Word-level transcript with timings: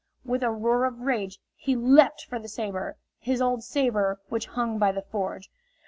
With 0.25 0.41
a 0.41 0.49
roar 0.49 0.85
of 0.85 1.01
rage 1.01 1.37
he 1.55 1.75
leaped 1.75 2.25
for 2.25 2.39
the 2.39 2.47
saber 2.47 2.97
his 3.19 3.39
old 3.39 3.63
saber 3.63 4.19
which 4.29 4.47
hung 4.47 4.79
by 4.79 4.91
the 4.91 5.03
forge. 5.03 5.51